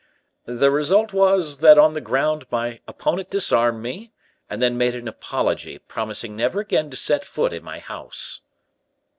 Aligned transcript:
"The 0.47 0.71
result 0.71 1.13
was, 1.13 1.59
that 1.59 1.77
on 1.77 1.93
the 1.93 2.01
ground 2.01 2.47
my 2.49 2.79
opponent 2.87 3.29
disarmed 3.29 3.83
me, 3.83 4.11
and 4.49 4.59
then 4.59 4.75
made 4.75 4.95
an 4.95 5.07
apology, 5.07 5.77
promising 5.77 6.35
never 6.35 6.59
again 6.59 6.89
to 6.89 6.97
set 6.97 7.23
foot 7.23 7.53
in 7.53 7.63
my 7.63 7.77
house." 7.77 8.41